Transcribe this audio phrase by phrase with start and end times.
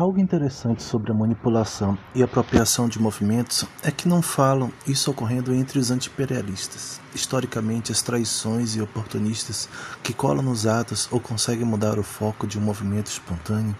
[0.00, 5.52] Algo interessante sobre a manipulação e apropriação de movimentos é que não falam isso ocorrendo
[5.52, 6.98] entre os antiimperialistas.
[7.14, 9.68] Historicamente, as traições e oportunistas
[10.02, 13.76] que colam nos atos ou conseguem mudar o foco de um movimento espontâneo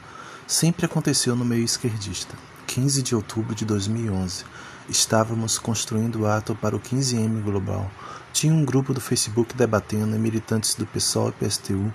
[0.46, 2.37] sempre aconteceu no meio esquerdista.
[2.66, 4.45] 15 de outubro de 2011,
[4.91, 7.91] estávamos construindo o ato para o 15M Global.
[8.30, 11.91] Tinha um grupo do Facebook debatendo e militantes do PSOL e PSTU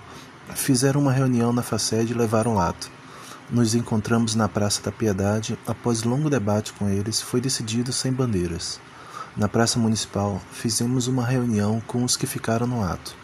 [0.56, 2.96] fizeram uma reunião na FACED e levaram o ato.
[3.48, 5.56] Nos encontramos na Praça da Piedade.
[5.64, 8.80] Após longo debate com eles, foi decidido sem bandeiras.
[9.36, 13.14] Na Praça Municipal, fizemos uma reunião com os que ficaram no ato.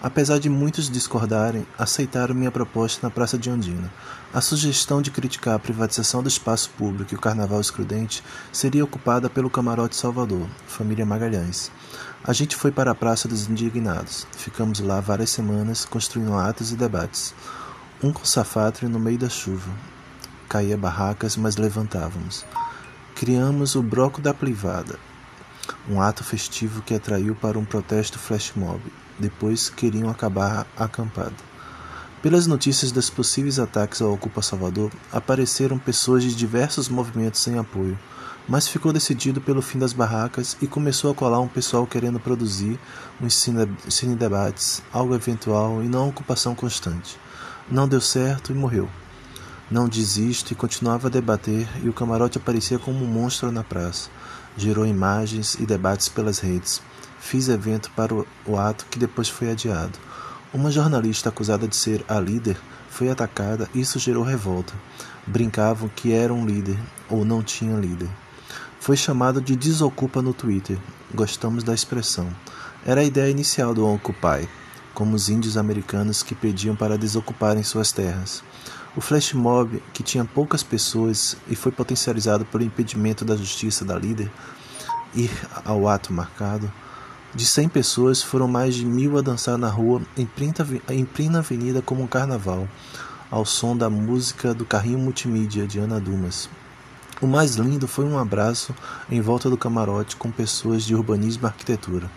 [0.00, 3.92] Apesar de muitos discordarem, aceitaram minha proposta na Praça de Ondina.
[4.32, 9.28] A sugestão de criticar a privatização do espaço público e o carnaval excludente seria ocupada
[9.28, 11.72] pelo Camarote Salvador, família Magalhães.
[12.22, 14.28] A gente foi para a Praça dos Indignados.
[14.36, 17.34] Ficamos lá várias semanas construindo atos e debates
[18.02, 19.70] um com safatre no meio da chuva.
[20.48, 22.44] Caía barracas, mas levantávamos.
[23.14, 24.98] Criamos o Broco da Privada,
[25.88, 28.80] um ato festivo que atraiu para um protesto flash mob.
[29.18, 30.88] Depois queriam acabar a.
[32.20, 37.98] Pelas notícias dos possíveis ataques ao Ocupa Salvador, apareceram pessoas de diversos movimentos em apoio,
[38.48, 42.78] mas ficou decidido pelo fim das barracas e começou a colar um pessoal querendo produzir
[43.20, 47.18] um cine debates, algo eventual e não ocupação constante.
[47.70, 48.88] Não deu certo e morreu.
[49.70, 54.10] Não desisto e continuava a debater, e o camarote aparecia como um monstro na praça.
[54.56, 56.82] Gerou imagens e debates pelas redes.
[57.18, 59.98] Fiz evento para o ato que depois foi adiado.
[60.52, 62.58] Uma jornalista acusada de ser a líder
[62.90, 64.74] foi atacada e isso gerou revolta.
[65.26, 66.78] Brincavam que era um líder
[67.08, 68.10] ou não tinha líder.
[68.78, 70.76] Foi chamado de desocupa no Twitter.
[71.14, 72.28] Gostamos da expressão.
[72.84, 74.48] Era a ideia inicial do Occupy
[74.94, 78.42] como os índios americanos que pediam para desocuparem suas terras.
[78.94, 83.98] O flash mob, que tinha poucas pessoas e foi potencializado pelo impedimento da justiça da
[83.98, 84.30] líder
[85.14, 85.30] ir
[85.64, 86.70] ao ato marcado,
[87.34, 90.26] de 100 pessoas foram mais de mil a dançar na rua em
[91.06, 92.68] plena avenida como um carnaval,
[93.30, 96.50] ao som da música do carrinho multimídia de Ana Dumas.
[97.22, 98.74] O mais lindo foi um abraço
[99.10, 102.10] em volta do camarote com pessoas de urbanismo e arquitetura.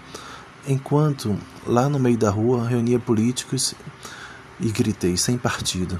[0.67, 3.75] Enquanto lá no meio da rua reunia políticos
[4.59, 5.99] e gritei sem partido.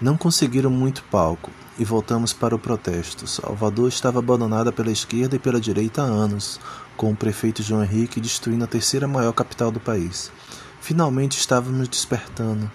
[0.00, 3.26] Não conseguiram muito palco e voltamos para o protesto.
[3.26, 6.58] Salvador estava abandonada pela esquerda e pela direita há anos,
[6.96, 10.32] com o prefeito João Henrique destruindo a terceira maior capital do país.
[10.80, 12.70] Finalmente estávamos despertando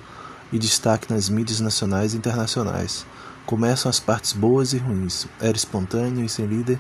[0.52, 3.06] e destaque nas mídias nacionais e internacionais.
[3.46, 5.28] Começam as partes boas e ruins.
[5.42, 6.80] Era espontâneo e sem líder,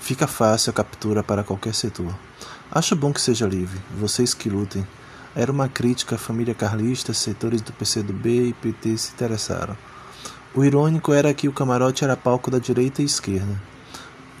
[0.00, 2.14] fica fácil a captura para qualquer setor.
[2.70, 4.86] Acho bom que seja livre, vocês que lutem.
[5.34, 9.76] Era uma crítica à família carlista, setores do PCdoB e PT se interessaram.
[10.54, 13.60] O irônico era que o camarote era palco da direita e esquerda.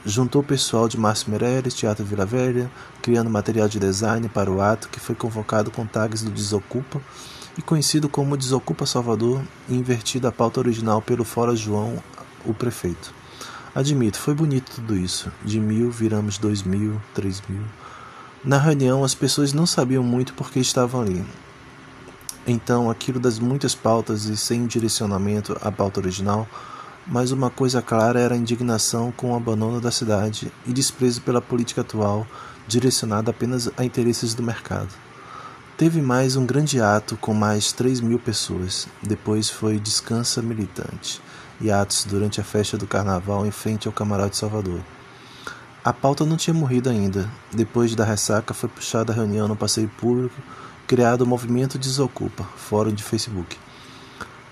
[0.04, 2.70] Juntou o pessoal de Márcio Meirelles, Teatro Vila Velha,
[3.02, 7.02] criando material de design para o ato que foi convocado com tags do Desocupa
[7.58, 12.02] e conhecido como Desocupa Salvador invertido a pauta original pelo Fora João,
[12.44, 13.12] o prefeito.
[13.76, 15.30] Admito, foi bonito tudo isso.
[15.44, 17.60] De mil viramos dois mil, três mil.
[18.42, 21.22] Na reunião, as pessoas não sabiam muito porque estavam ali.
[22.46, 26.48] Então, aquilo das muitas pautas e sem direcionamento à pauta original,
[27.06, 31.42] mas uma coisa clara era a indignação com o abandono da cidade e desprezo pela
[31.42, 32.26] política atual,
[32.66, 34.88] direcionada apenas a interesses do mercado.
[35.76, 38.88] Teve mais um grande ato com mais 3 mil pessoas.
[39.02, 41.20] Depois foi Descansa Militante
[41.60, 44.80] e atos durante a festa do carnaval em frente ao Camarote Salvador.
[45.84, 47.30] A pauta não tinha morrido ainda.
[47.52, 50.34] Depois da ressaca, foi puxada a reunião no passeio público,
[50.86, 53.56] criado o movimento Desocupa, fórum de Facebook.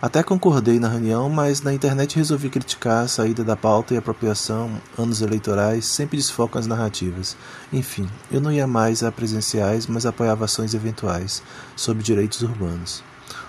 [0.00, 4.70] Até concordei na reunião, mas na internet resolvi criticar a saída da pauta e apropriação,
[4.98, 7.37] anos eleitorais, sempre desfocam as narrativas.
[7.72, 11.43] Enfim, eu não ia mais a presenciais, mas apoiava ações eventuais
[11.75, 13.03] sobre direitos urbanos.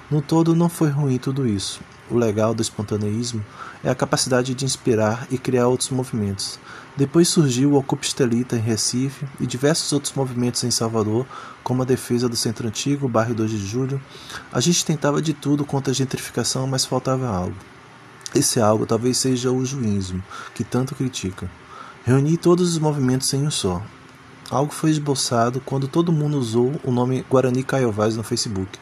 [0.10, 1.82] No todo, não foi ruim tudo isso.
[2.10, 3.44] O legal do espontaneísmo
[3.84, 6.60] é a capacidade de inspirar e criar outros movimentos.
[6.96, 11.26] Depois surgiu o Ocupa Estelita em Recife e diversos outros movimentos em Salvador,
[11.64, 14.00] como a defesa do Centro Antigo, bairro 2 de Julho.
[14.54, 17.58] A gente tentava de tudo contra a gentrificação, mas faltava algo.
[18.36, 21.50] Esse algo talvez seja o juízo, que tanto critica.
[22.06, 23.82] Reuni todos os movimentos em um só.
[24.52, 28.78] Algo foi esboçado quando todo mundo usou o nome Guarani Caiovás no Facebook.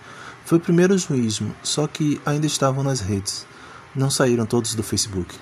[0.45, 3.45] Foi o primeiro juízo, só que ainda estavam nas redes.
[3.95, 5.33] Não saíram todos do Facebook.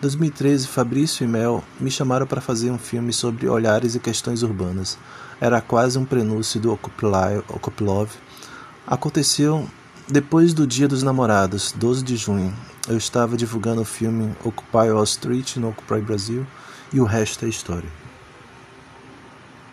[0.00, 4.98] 2013, Fabrício e Mel me chamaram para fazer um filme sobre olhares e questões urbanas.
[5.40, 8.10] Era quase um prenúncio do Okuplov.
[8.86, 9.68] Aconteceu
[10.06, 12.54] depois do Dia dos Namorados, 12 de junho.
[12.88, 16.46] Eu estava divulgando o filme Occupy Wall Street no Occupy Brasil
[16.92, 18.05] e o resto é história.